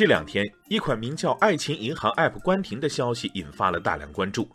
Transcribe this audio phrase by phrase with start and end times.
[0.00, 4.48] 这两天，一款名叫“爱情银行 ”App 关停的消息引发了大量关注。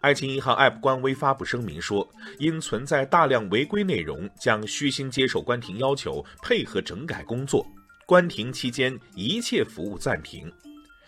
[0.00, 2.04] 爱情银行 App 官微发布声明说，
[2.40, 7.64] 因存在大量违规内容，将虚心接受关停要求，配合整改工作。
[8.06, 10.52] 关停期间，一切服务暂停。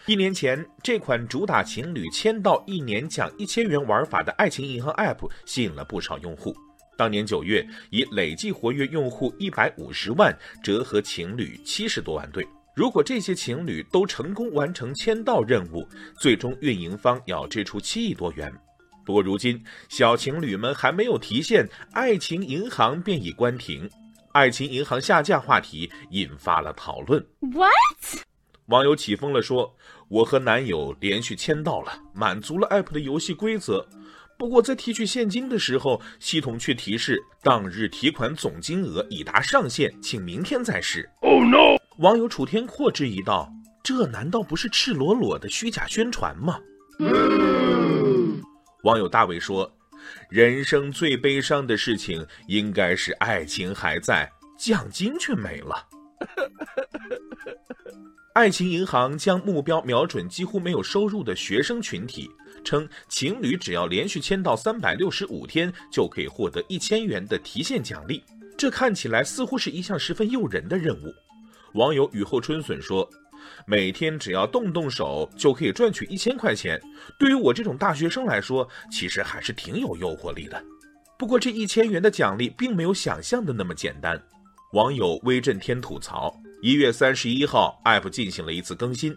[0.07, 6.55] 一年前，这款主打情侣签到一年奖一千元玩法的爱情银行 App 吸引了不少用户。
[6.97, 10.33] 当年九月，以累计活跃用户一百五十万，
[10.63, 12.47] 折合情侣七十多万对。
[12.75, 15.87] 如果这些情侣都成功完成签到任务，
[16.19, 18.53] 最终运营方要支出七亿多元。
[19.05, 23.91] 不过如今，小情侣们还没有提现，爱情银行便已关停。
[24.33, 27.21] 爱情银行下架话题引发了讨论。
[27.41, 28.25] What？
[28.67, 29.75] 网友起风了，说
[30.09, 33.85] ：“我和男友连续签到了，满足了 app 的游戏规则。
[34.41, 41.77] 不过在提取现金的时候，系统却提示当日提款总金额已达上限，请明天再试。” Oh no！
[41.99, 43.53] 网友楚天阔质疑道
[43.85, 46.59] ：“这难道不是赤裸裸的虚假宣传吗？”
[47.01, 48.41] 嗯
[48.83, 49.71] 网友大伟说
[50.31, 54.27] ：“人生最悲伤的事情应该是爱情还在，
[54.59, 55.87] 奖金却没了。”
[58.33, 62.31] 爱情银行将目标瞄准几乎没有收入的学生群体，
[62.65, 68.23] 称情侣只要连续签到三百六十五天，就可以获得一千元的提现奖励。
[68.57, 71.15] 这看起来似乎是一项十分诱人的任务。
[71.75, 73.09] 网友雨后春笋说。
[73.67, 76.81] 每天只要动动手就可以赚取一千块钱，
[77.19, 80.63] 对于我这种大学生来说，其实还是挺有诱惑力的。
[81.19, 84.21] 不过这一千元的奖励并没有想象的那么简单。
[84.73, 89.17] 网友威震天吐槽：一月三十一号，App 进行了一次更新，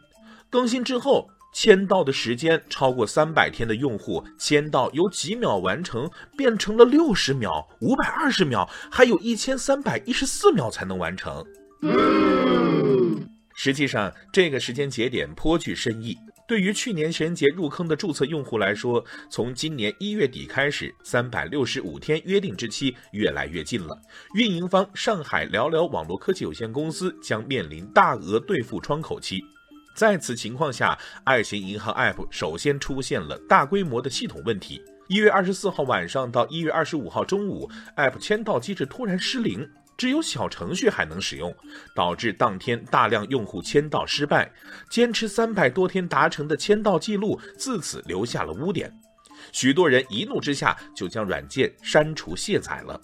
[0.49, 11.45] 更新之后，签到的时间超过三百天的用户，签到由几秒完成变成了六十秒、五百二十秒，还有一千三百一十四秒才能完成。
[13.55, 16.17] 实际上，这个时间节点颇具深意。
[16.45, 23.97] 对于去年神节入坑的注册用户来说，从今年一月底开始，三百六十五天约定之期越来越近了。
[24.35, 29.41] 运营方上海聊聊网络科技有限公司将面临大额兑付窗口期。
[29.93, 34.81] 在此情况下，爱情银行 App 首先出现了大规模的系统问题。
[35.07, 39.69] 一月二十四号晚上到一月二十五号中午，App 签到机制突然失灵。
[39.95, 41.55] 只有小程序还能使用，
[41.95, 44.51] 导致当天大量用户签到失败，
[44.89, 48.91] 坚持三百多天达成的签到记录自此留下了污点。
[49.51, 52.99] 许多人一怒之下就将软件删除卸载了。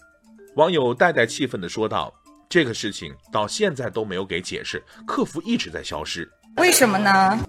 [0.55, 2.11] 网友代代气愤地说道
[2.49, 6.27] ：“这个事情到现在都没有给解释，客服一直在消失，
[6.59, 7.39] 为什么呢？”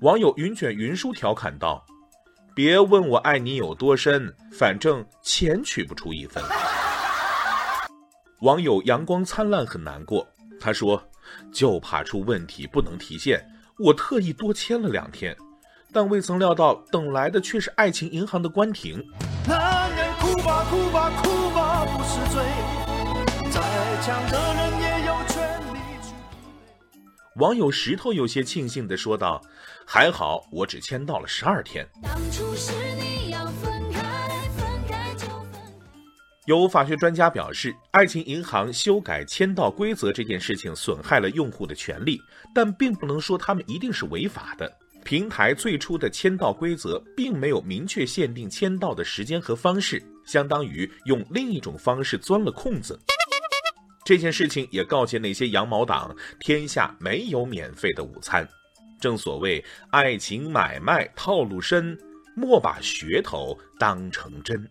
[0.00, 1.84] 网友云卷云舒调侃道
[2.54, 6.42] ：“别问我爱你有多深，反正钱取不出一分。”
[8.40, 10.26] 网友阳光灿烂很难过，
[10.60, 11.02] 他说
[11.52, 13.42] ：“就怕出问题不能提现，
[13.78, 15.34] 我特意多签了两天，
[15.92, 19.02] 但未曾料到等来的却是爱情银行的关停。”
[19.48, 22.42] 男人哭吧哭吧哭吧不是罪，
[23.50, 23.60] 再
[24.02, 24.83] 强的人。
[27.36, 29.42] 网友石头有些庆幸的说道
[29.84, 31.84] ：“还好我只签到了十二天。”
[36.46, 42.20] 有法学专家表示，爱情银行修改签到规则这件事情损害了用户的权利，
[42.54, 44.72] 但并不能说他们一定是违法的。
[45.02, 52.96] 平台最初的签到规则并没有明确限定签到的时间和方式，相当于用另一种方式钻了空子。
[54.04, 58.46] 这件事情也告诫那些羊毛党：天下没有免费的午餐。
[59.00, 61.98] 正所谓爱情买卖套路深，
[62.36, 64.68] 莫把噱头当成真。